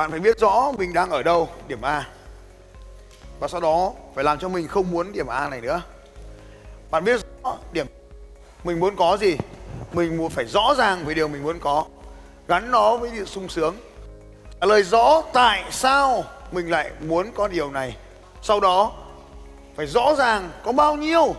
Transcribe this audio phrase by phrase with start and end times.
[0.00, 2.08] Bạn phải biết rõ mình đang ở đâu, điểm A.
[3.40, 5.82] Và sau đó phải làm cho mình không muốn điểm A này nữa.
[6.90, 7.86] Bạn biết rõ điểm
[8.64, 9.36] mình muốn có gì,
[9.92, 11.84] mình muốn phải rõ ràng về điều mình muốn có,
[12.48, 13.76] gắn nó với sự sung sướng.
[14.60, 17.96] Trả lời rõ tại sao mình lại muốn có điều này.
[18.42, 18.92] Sau đó
[19.76, 21.34] phải rõ ràng có bao nhiêu,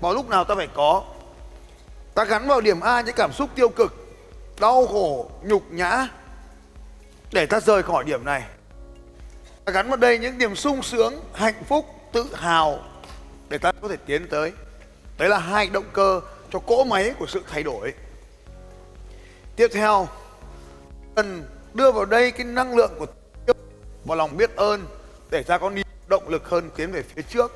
[0.00, 1.02] vào lúc nào ta phải có.
[2.14, 3.94] Ta gắn vào điểm A những cảm xúc tiêu cực,
[4.60, 6.08] đau khổ, nhục nhã,
[7.32, 8.44] để ta rời khỏi điểm này.
[9.64, 12.78] Ta gắn vào đây những niềm sung sướng, hạnh phúc, tự hào
[13.48, 14.52] để ta có thể tiến tới.
[15.18, 16.20] Đấy là hai động cơ
[16.52, 17.94] cho cỗ máy của sự thay đổi.
[19.56, 20.08] Tiếp theo,
[21.14, 23.06] cần đưa vào đây cái năng lượng của
[24.04, 24.86] và lòng biết ơn
[25.30, 25.70] để ta có
[26.08, 27.52] động lực hơn tiến về phía trước.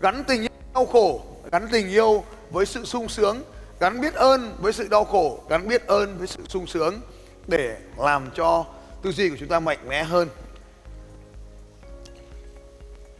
[0.00, 1.20] Gắn tình yêu đau khổ,
[1.52, 3.42] gắn tình yêu với sự sung sướng,
[3.80, 7.00] gắn biết ơn với sự đau khổ, gắn biết ơn với sự sung sướng
[7.46, 8.64] để làm cho
[9.06, 10.28] tư duy của chúng ta mạnh mẽ hơn.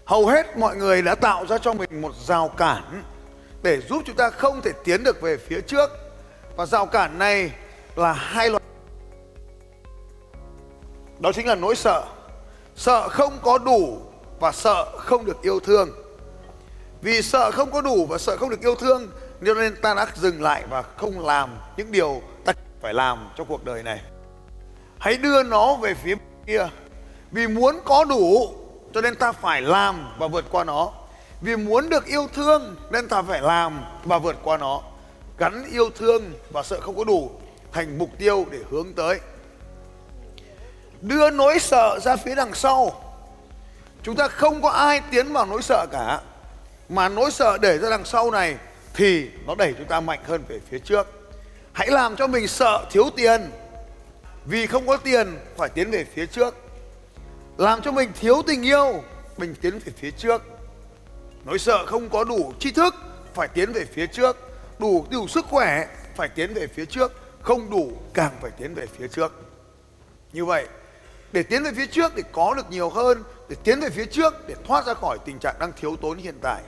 [0.04, 3.02] Hầu hết mọi người đã tạo ra cho mình một rào cản
[3.62, 5.90] để giúp chúng ta không thể tiến được về phía trước.
[6.56, 7.52] Và rào cản này
[7.96, 8.62] là hai loại.
[11.18, 12.04] Đó chính là nỗi sợ.
[12.76, 13.98] Sợ không có đủ
[14.40, 15.90] và sợ không được yêu thương.
[17.02, 19.10] Vì sợ không có đủ và sợ không được yêu thương,
[19.40, 23.64] nên ta đã dừng lại và không làm những điều ta phải làm trong cuộc
[23.64, 24.00] đời này
[24.98, 26.14] hãy đưa nó về phía
[26.46, 26.68] kia.
[27.30, 28.54] Vì muốn có đủ,
[28.94, 30.92] cho nên ta phải làm và vượt qua nó.
[31.40, 34.82] Vì muốn được yêu thương, nên ta phải làm và vượt qua nó.
[35.38, 37.30] Gắn yêu thương và sợ không có đủ
[37.72, 39.20] thành mục tiêu để hướng tới.
[41.00, 43.02] Đưa nỗi sợ ra phía đằng sau.
[44.02, 46.20] Chúng ta không có ai tiến vào nỗi sợ cả.
[46.88, 48.56] Mà nỗi sợ để ra đằng sau này
[48.94, 51.06] thì nó đẩy chúng ta mạnh hơn về phía trước.
[51.72, 53.50] Hãy làm cho mình sợ thiếu tiền
[54.46, 56.54] vì không có tiền, phải tiến về phía trước.
[57.56, 59.02] Làm cho mình thiếu tình yêu,
[59.36, 60.42] mình tiến về phía trước.
[61.44, 62.94] Nỗi sợ không có đủ tri thức,
[63.34, 64.36] phải tiến về phía trước.
[64.78, 65.86] Đủ đủ sức khỏe,
[66.16, 67.12] phải tiến về phía trước.
[67.42, 69.32] Không đủ, càng phải tiến về phía trước.
[70.32, 70.66] Như vậy,
[71.32, 73.22] để tiến về phía trước để có được nhiều hơn.
[73.48, 76.38] Để tiến về phía trước để thoát ra khỏi tình trạng đang thiếu tốn hiện
[76.42, 76.62] tại.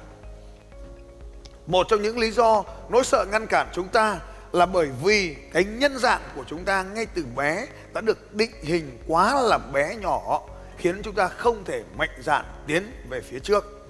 [1.67, 4.21] Một trong những lý do nỗi sợ ngăn cản chúng ta
[4.53, 8.53] là bởi vì cái nhân dạng của chúng ta ngay từ bé đã được định
[8.63, 10.43] hình quá là bé nhỏ
[10.79, 13.89] khiến chúng ta không thể mạnh dạn tiến về phía trước.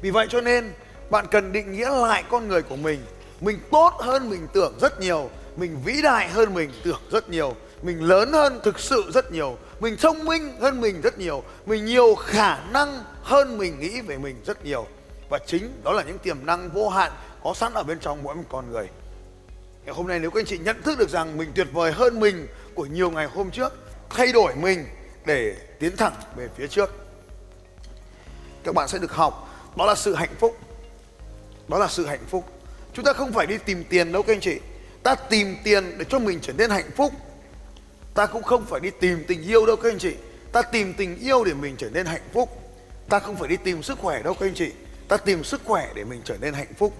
[0.00, 0.72] Vì vậy cho nên
[1.10, 3.00] bạn cần định nghĩa lại con người của mình.
[3.40, 7.56] Mình tốt hơn mình tưởng rất nhiều, mình vĩ đại hơn mình tưởng rất nhiều,
[7.82, 11.84] mình lớn hơn thực sự rất nhiều, mình thông minh hơn mình rất nhiều, mình
[11.84, 14.86] nhiều khả năng hơn mình nghĩ về mình rất nhiều.
[15.28, 17.12] Và chính đó là những tiềm năng vô hạn
[17.44, 18.88] có sẵn ở bên trong mỗi một con người.
[19.84, 22.20] Ngày hôm nay nếu các anh chị nhận thức được rằng mình tuyệt vời hơn
[22.20, 23.72] mình của nhiều ngày hôm trước,
[24.10, 24.86] thay đổi mình
[25.24, 26.90] để tiến thẳng về phía trước.
[28.64, 30.58] Các bạn sẽ được học đó là sự hạnh phúc.
[31.68, 32.44] Đó là sự hạnh phúc.
[32.92, 34.58] Chúng ta không phải đi tìm tiền đâu các anh chị.
[35.02, 37.12] Ta tìm tiền để cho mình trở nên hạnh phúc.
[38.14, 40.14] Ta cũng không phải đi tìm tình yêu đâu các anh chị.
[40.52, 42.48] Ta tìm tình yêu để mình trở nên hạnh phúc.
[43.08, 44.70] Ta không phải đi tìm sức khỏe đâu các anh chị.
[45.08, 46.94] Ta tìm sức khỏe để mình trở nên hạnh phúc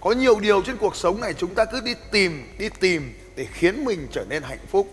[0.00, 3.46] có nhiều điều trên cuộc sống này chúng ta cứ đi tìm đi tìm để
[3.52, 4.88] khiến mình trở nên hạnh phúc.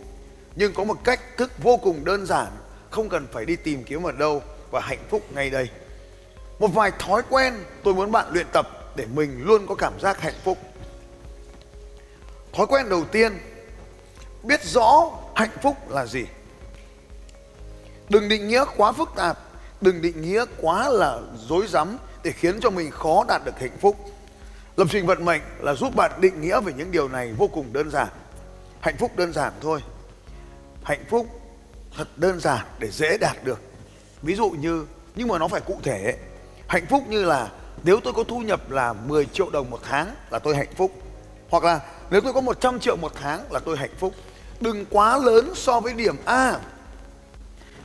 [0.56, 2.48] Nhưng có một cách thức vô cùng đơn giản,
[2.90, 5.70] không cần phải đi tìm kiếm ở đâu và hạnh phúc ngay đây.
[6.60, 10.22] Một vài thói quen tôi muốn bạn luyện tập để mình luôn có cảm giác
[10.22, 10.58] hạnh phúc.
[12.54, 13.38] Thói quen đầu tiên,
[14.44, 16.26] biết rõ hạnh phúc là gì.
[18.10, 19.40] Đừng định nghĩa quá phức tạp,
[19.82, 21.20] đừng định nghĩa quá là
[21.50, 23.96] dối rắm để khiến cho mình khó đạt được hạnh phúc.
[24.78, 27.74] Lập trình vận mệnh là giúp bạn định nghĩa về những điều này vô cùng
[27.74, 28.08] đơn giản.
[28.80, 29.84] Hạnh phúc đơn giản thôi.
[30.84, 31.28] hạnh phúc
[31.98, 33.62] thật đơn giản để dễ đạt được.
[34.22, 34.86] Ví dụ như,
[35.16, 36.18] nhưng mà nó phải cụ thể
[36.68, 37.50] hạnh phúc như là,
[37.84, 40.92] nếu tôi có thu nhập là 10 triệu đồng một tháng là tôi hạnh phúc.
[41.50, 41.80] Hoặc là,
[42.10, 44.14] nếu tôi có 100 triệu một tháng là tôi hạnh phúc.
[44.60, 46.60] Đừng quá lớn so với điểm A.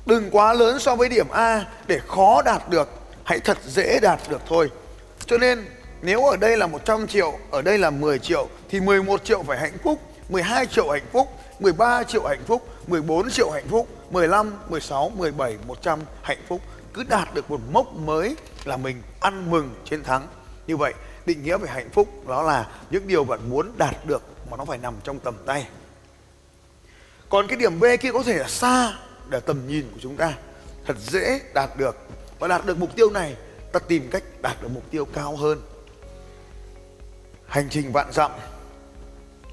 [0.07, 2.89] Đừng quá lớn so với điểm A để khó đạt được.
[3.25, 4.71] Hãy thật dễ đạt được thôi.
[5.27, 5.67] Cho nên
[6.03, 9.59] nếu ở đây là 100 triệu ở đây là 10 triệu thì 11 triệu phải
[9.59, 11.29] hạnh phúc 12 triệu hạnh phúc
[11.61, 16.61] 13 triệu hạnh phúc 14 triệu hạnh phúc 15, 16, 17, 100 hạnh phúc.
[16.95, 20.27] Cứ đạt được một mốc mới là mình ăn mừng chiến thắng.
[20.67, 20.95] Như vậy
[21.27, 24.65] định nghĩa về hạnh phúc đó là những điều bạn muốn đạt được mà nó
[24.65, 25.67] phải nằm trong tầm tay.
[27.29, 28.93] Còn cái điểm B kia có thể là xa
[29.29, 30.33] để tầm nhìn của chúng ta.
[30.87, 31.97] Thật dễ đạt được.
[32.39, 33.37] Và đạt được mục tiêu này
[33.73, 35.61] ta tìm cách đạt được mục tiêu cao hơn
[37.53, 38.31] hành trình vạn dặm.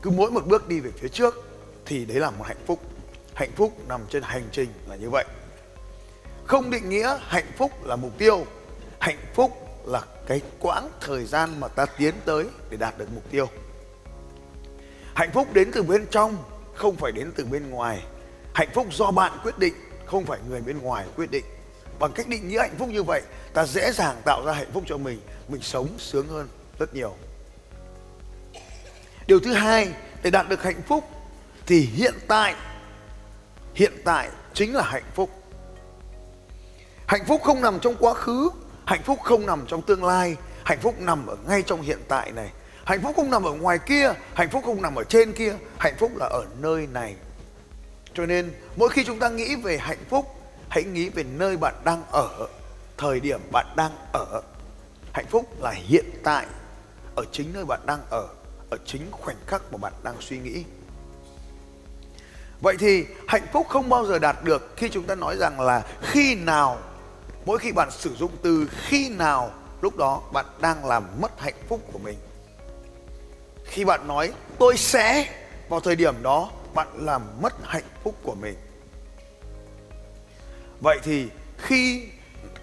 [0.02, 1.36] Cứ mỗi một bước đi về phía trước
[1.86, 2.80] thì đấy là một hạnh phúc.
[3.34, 5.26] Hạnh phúc nằm trên hành trình là như vậy.
[6.46, 8.46] Không định nghĩa hạnh phúc là mục tiêu,
[9.00, 9.52] hạnh phúc
[9.86, 13.48] là cái quãng thời gian mà ta tiến tới để đạt được mục tiêu.
[15.16, 16.38] Hạnh phúc đến từ bên trong,
[16.76, 18.04] không phải đến từ bên ngoài.
[18.54, 19.74] Hạnh phúc do bạn quyết định,
[20.06, 21.46] không phải người bên ngoài quyết định.
[22.00, 23.22] Bằng cách định nghĩa hạnh phúc như vậy,
[23.54, 25.20] ta dễ dàng tạo ra hạnh phúc cho mình.
[25.48, 26.48] Mình sống sướng hơn
[26.80, 27.16] rất nhiều
[29.30, 29.94] điều thứ hai,
[30.24, 31.04] để đạt được hạnh phúc,
[31.66, 32.56] thì hiện tại
[33.76, 35.30] hiện tại chính là hạnh phúc.
[37.06, 38.50] Hạnh phúc không nằm trong quá khứ,
[38.86, 40.36] hạnh phúc không nằm trong tương lai,
[40.66, 42.50] hạnh phúc nằm ở ngay trong hiện tại này.
[42.86, 45.96] Hạnh phúc không nằm ở ngoài kia, hạnh phúc không nằm ở trên kia, hạnh
[45.98, 47.16] phúc là ở nơi này.
[48.14, 50.26] Cho nên, mỗi khi chúng ta nghĩ về hạnh phúc,
[50.70, 52.48] hãy nghĩ về nơi bạn đang ở,
[52.98, 54.42] thời điểm bạn đang ở.
[55.14, 56.46] Hạnh phúc là hiện tại,
[57.16, 58.28] ở chính nơi bạn đang ở
[58.70, 60.64] ở chính khoảnh khắc mà bạn đang suy nghĩ.
[62.62, 65.86] Vậy thì hạnh phúc không bao giờ đạt được khi chúng ta nói rằng là
[66.02, 66.78] khi nào,
[67.46, 69.52] mỗi khi bạn sử dụng từ khi nào,
[69.82, 72.18] lúc đó bạn đang làm mất hạnh phúc của mình.
[73.66, 75.30] Khi bạn nói, tôi sẽ,
[75.70, 78.56] vào thời điểm đó, bạn làm mất hạnh phúc của mình.
[80.82, 81.28] Vậy thì
[81.58, 82.10] khi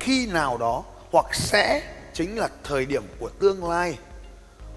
[0.00, 3.98] khi nào đó, hoặc sẽ chính là thời điểm của tương lai,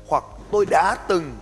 [0.07, 1.35] hoặc tôi đã từng,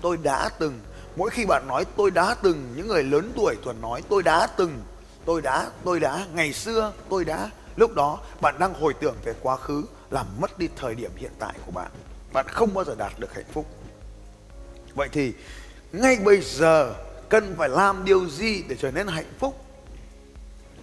[0.00, 0.80] tôi đã từng.
[1.16, 4.46] Mỗi khi bạn nói tôi đã từng, những người lớn tuổi thường nói tôi đã
[4.46, 4.82] từng,
[5.24, 7.50] tôi đã tôi đã, ngày xưa tôi đã.
[7.76, 11.32] Lúc đó, bạn đang hồi tưởng về quá khứ, làm mất đi thời điểm hiện
[11.38, 11.90] tại của bạn.
[12.32, 13.66] Bạn không bao giờ đạt được hạnh phúc.
[14.94, 15.32] Vậy thì,
[15.92, 16.94] ngay bây giờ,
[17.28, 19.64] cần phải làm điều gì để trở nên hạnh phúc?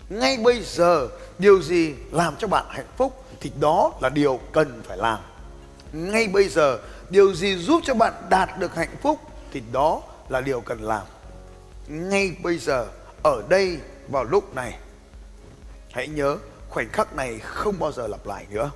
[0.09, 1.07] Ngay bây giờ,
[1.39, 3.23] điều gì làm cho bạn hạnh phúc?
[3.39, 5.19] Thì đó là điều cần phải làm
[5.95, 9.19] ngay bây giờ, điều gì giúp cho bạn đạt được hạnh phúc
[9.51, 11.03] thì đó là điều cần làm.
[11.87, 12.87] Ngay bây giờ,
[13.23, 13.77] ở đây,
[14.07, 14.79] vào lúc này.
[15.91, 16.37] Hãy nhớ,
[16.69, 18.71] khoảnh khắc này không bao giờ lặp lại nữa.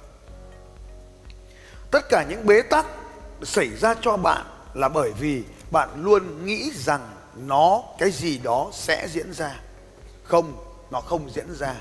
[1.92, 2.86] Tất cả những bế tắc
[3.44, 8.70] xảy ra cho bạn là bởi vì bạn luôn nghĩ rằng nó, cái gì đó
[8.74, 9.60] sẽ diễn ra.
[10.24, 11.76] Không, nó không diễn ra.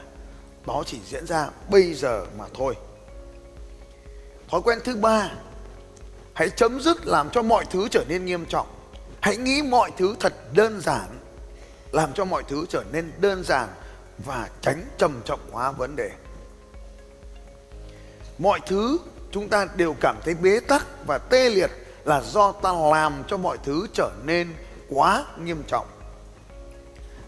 [0.67, 2.75] Nó chỉ diễn ra bây giờ mà thôi
[4.49, 5.31] thói quen thứ ba,
[6.35, 8.67] hãy chấm dứt làm cho mọi thứ trở nên nghiêm trọng.
[9.21, 11.19] Hãy nghĩ mọi thứ thật đơn giản,
[11.93, 13.69] làm cho mọi thứ trở nên đơn giản
[14.19, 16.11] và tránh trầm trọng hóa vấn đề.
[18.39, 18.99] Mọi thứ
[19.33, 21.71] chúng ta đều cảm thấy bế tắc và tê liệt
[22.05, 24.55] là do ta làm cho mọi thứ trở nên
[24.89, 25.87] quá nghiêm trọng.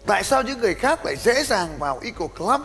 [0.06, 2.60] Tại sao những người khác lại dễ dàng vào Eco Club?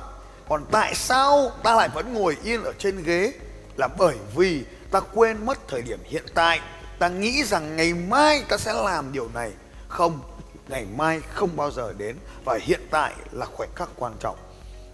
[0.49, 3.33] Còn tại sao ta lại vẫn ngồi yên ở trên ghế?
[3.77, 6.59] Là bởi vì ta quên mất thời điểm hiện tại.
[6.99, 9.51] Ta nghĩ rằng ngày mai ta sẽ làm điều này.
[9.87, 10.19] Không,
[10.67, 12.15] ngày mai không bao giờ đến
[12.45, 14.37] và hiện tại là khoảnh khắc quan trọng.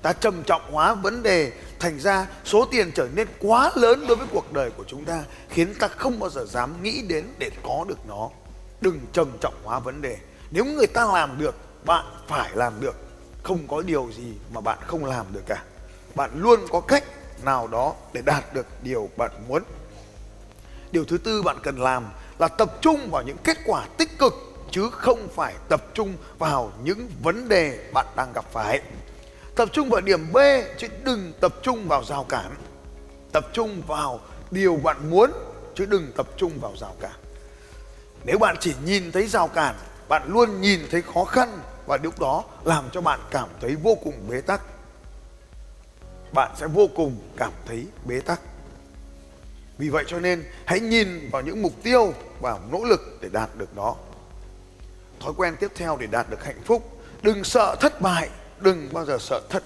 [0.02, 4.18] Ta trầm trọng hóa vấn đề, thành ra số tiền trở nên quá lớn đối
[4.18, 7.52] với cuộc đời của chúng ta, khiến ta không bao giờ dám nghĩ đến để
[7.64, 8.30] có được nó.
[8.82, 10.18] Đừng trầm trọng hóa vấn đề.
[10.52, 12.96] Nếu người ta làm được, bạn phải làm được.
[13.44, 15.64] Không có điều gì mà bạn không làm được cả.
[16.16, 17.04] Bạn luôn có cách
[17.46, 19.64] nào đó để đạt được điều bạn muốn.
[20.92, 22.06] Điều thứ tư bạn cần làm
[22.40, 24.34] là tập trung vào những kết quả tích cực,
[24.72, 28.82] chứ không phải tập trung vào những vấn đề bạn đang gặp phải.
[29.56, 30.38] Tập trung vào điểm b,
[30.78, 32.56] chứ đừng tập trung vào rào cản.
[33.32, 34.20] Tập trung vào
[34.52, 35.32] điều bạn muốn,
[35.76, 37.12] chứ đừng tập trung vào rào cản.
[38.26, 39.76] Nếu bạn chỉ nhìn thấy rào cản,
[40.10, 43.98] bạn luôn nhìn thấy khó khăn, và lúc đó làm cho bạn cảm thấy vô
[44.04, 44.62] cùng bế tắc
[46.34, 48.40] bạn sẽ vô cùng cảm thấy bế tắc.
[49.78, 53.50] Vì vậy cho nên, hãy nhìn vào những mục tiêu và nỗ lực để đạt
[53.58, 53.96] được nó.
[55.20, 59.06] Thói quen tiếp theo để đạt được hạnh phúc, đừng sợ thất bại, đừng bao
[59.06, 59.64] giờ sợ thất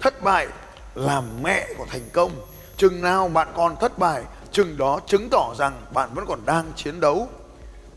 [0.00, 0.46] thất bại
[0.94, 2.30] là mẹ của thành công.
[2.76, 4.22] Chừng nào bạn còn thất bại,
[4.52, 7.28] chừng đó chứng tỏ rằng bạn vẫn còn đang chiến đấu.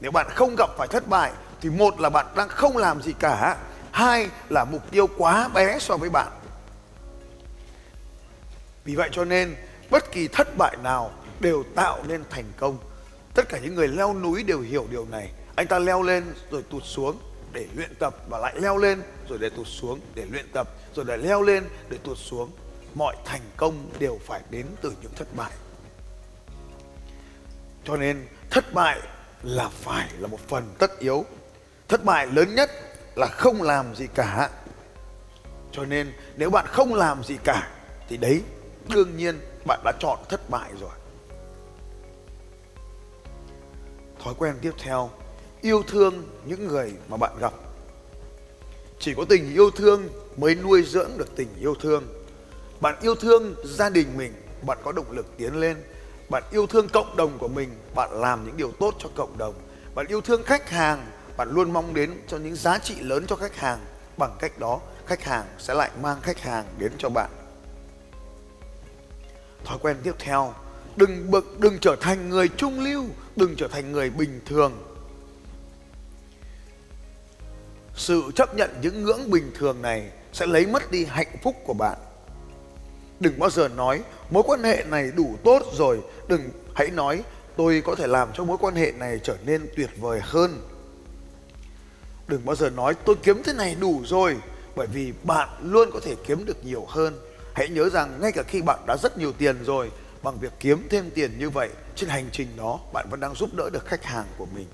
[0.01, 3.13] Nếu bạn không gặp phải thất bại, thì một là bạn đang không làm gì
[3.19, 3.57] cả.
[3.91, 6.27] Hai là mục tiêu quá bé so với bạn
[8.85, 9.55] vì vậy cho nên,
[9.89, 12.77] bất kỳ thất bại nào đều tạo nên thành công.
[13.33, 15.31] Tất cả những người leo núi đều hiểu điều này.
[15.55, 17.17] Anh ta leo lên rồi tụt xuống
[17.53, 21.05] để luyện tập và lại leo lên rồi để tụt xuống để luyện tập, rồi
[21.05, 22.51] lại leo lên để tụt xuống.
[22.93, 25.51] Mọi thành công đều phải đến từ những thất bại.
[27.83, 28.99] Cho nên, thất bại
[29.43, 31.25] là phải là một phần tất yếu.
[31.87, 32.71] Thất bại lớn nhất
[33.15, 34.49] là không làm gì cả.
[35.71, 37.71] Cho nên, nếu bạn không làm gì cả,
[38.09, 38.43] thì đấy
[38.89, 40.91] đương nhiên bạn đã chọn thất bại rồi.
[44.23, 45.09] Thói quen tiếp theo,
[45.61, 47.53] yêu thương những người mà bạn gặp.
[48.99, 52.03] Chỉ có tình yêu thương mới nuôi dưỡng được tình yêu thương.
[52.81, 54.33] Bạn yêu thương gia đình mình,
[54.65, 55.77] bạn có động lực tiến lên.
[56.29, 59.53] Bạn yêu thương cộng đồng của mình, bạn làm những điều tốt cho cộng đồng.
[59.95, 63.35] Bạn yêu thương khách hàng, bạn luôn mong đến cho những giá trị lớn cho
[63.35, 63.79] khách hàng.
[64.17, 67.29] Bằng cách đó, khách hàng sẽ lại mang khách hàng đến cho bạn
[69.65, 70.53] thói quen tiếp theo,
[70.95, 74.73] đừng bực, đừng trở thành người trung lưu, đừng trở thành người bình thường.
[77.95, 81.73] Sự chấp nhận những ngưỡng bình thường này sẽ lấy mất đi hạnh phúc của
[81.73, 81.97] bạn.
[83.19, 85.99] Đừng bao giờ nói, mối quan hệ này đủ tốt rồi.
[86.27, 87.23] Đừng, hãy nói,
[87.57, 90.61] tôi có thể làm cho mối quan hệ này trở nên tuyệt vời hơn.
[92.27, 94.37] Đừng bao giờ nói, tôi kiếm thế này đủ rồi.
[94.75, 97.19] Bởi vì bạn luôn có thể kiếm được nhiều hơn
[97.53, 99.91] hãy nhớ rằng ngay cả khi bạn đã rất nhiều tiền rồi,
[100.23, 103.53] bằng việc kiếm thêm tiền như vậy, trên hành trình đó bạn vẫn đang giúp
[103.53, 104.67] đỡ được khách hàng của mình.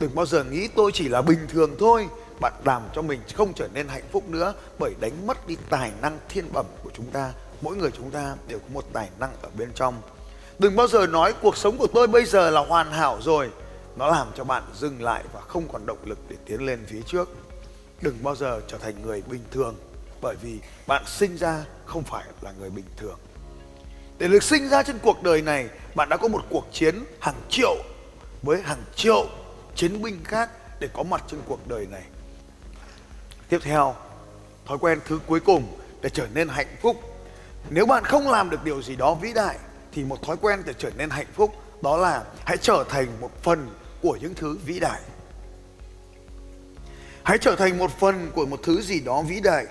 [0.00, 2.08] Đừng bao giờ nghĩ tôi chỉ là bình thường thôi.
[2.40, 5.92] Bạn làm cho mình không trở nên hạnh phúc nữa bởi đánh mất đi tài
[6.02, 7.32] năng thiên bẩm của chúng ta.
[7.60, 10.02] Mỗi người chúng ta đều có một tài năng ở bên trong.
[10.58, 13.50] Đừng bao giờ nói cuộc sống của tôi bây giờ là hoàn hảo rồi.
[13.96, 17.00] Nó làm cho bạn dừng lại và không còn động lực để tiến lên phía
[17.06, 17.28] trước.
[18.00, 19.74] Đừng bao giờ trở thành người bình thường
[20.24, 23.18] bởi vì bạn sinh ra không phải là người bình thường.
[24.18, 27.40] Để được sinh ra trên cuộc đời này, bạn đã có một cuộc chiến hàng
[27.48, 27.74] triệu
[28.42, 29.26] với hàng triệu
[29.74, 30.50] chiến binh khác
[30.80, 32.02] để có mặt trên cuộc đời này.
[33.48, 33.94] Tiếp theo,
[34.66, 36.96] thói quen thứ cuối cùng để trở nên hạnh phúc.
[37.70, 39.58] Nếu bạn không làm được điều gì đó vĩ đại,
[39.92, 43.30] thì một thói quen để trở nên hạnh phúc đó là hãy trở thành một
[43.42, 43.70] phần
[44.02, 45.00] của những thứ vĩ đại.
[47.24, 49.66] Hãy trở thành một phần của một thứ gì đó vĩ đại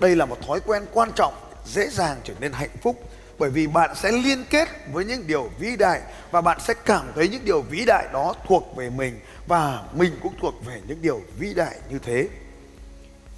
[0.00, 1.34] đây là một thói quen quan trọng,
[1.66, 2.96] dễ dàng trở nên hạnh phúc,
[3.38, 7.12] bởi vì bạn sẽ liên kết với những điều vĩ đại và bạn sẽ cảm
[7.14, 11.02] thấy những điều vĩ đại đó thuộc về mình và mình cũng thuộc về những
[11.02, 12.28] điều vĩ đại như thế.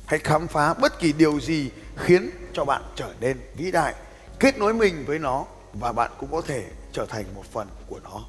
[0.06, 3.94] Hãy khám phá bất kỳ điều gì khiến cho bạn trở nên vĩ đại,
[4.38, 8.00] kết nối mình với nó và bạn cũng có thể trở thành một phần của
[8.04, 8.20] nó.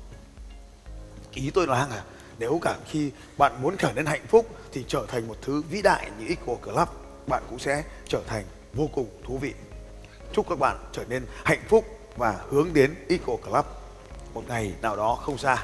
[1.34, 2.04] Ý tôi nói là
[2.40, 5.82] nếu cả khi bạn muốn trở nên hạnh phúc thì trở thành một thứ vĩ
[5.82, 6.90] đại như Equal Club
[7.30, 8.44] bạn cũng sẽ trở thành
[8.74, 9.54] vô cùng thú vị.
[10.34, 11.86] Chúc các bạn trở nên hạnh phúc
[12.18, 13.66] và hướng đến Eco Club.
[14.34, 15.64] Một ngày nào đó không xa.